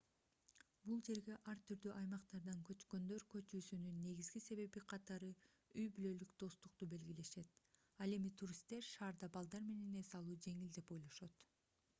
бул 0.85 1.01
жерге 1.07 1.33
ар 1.51 1.59
түрдүү 1.71 1.91
аймактардан 1.99 2.61
көчкөндөр 2.69 3.25
көчүүсүнүн 3.33 3.99
негизги 4.07 4.41
себеби 4.47 4.83
катары 4.95 5.29
үй-бүлөлүк 5.83 6.33
достукту 6.45 6.89
белгилешет 6.95 7.61
ал 8.07 8.19
эми 8.19 8.35
туристтер 8.43 8.91
шаарда 8.91 9.33
балдар 9.39 9.69
менен 9.71 10.03
эс 10.03 10.13
алуу 10.25 10.43
жеңил 10.51 10.77
деп 10.81 10.93
ойлошот 10.99 11.49